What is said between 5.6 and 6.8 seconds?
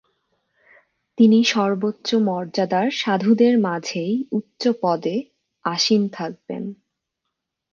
আসীন থাকবেন।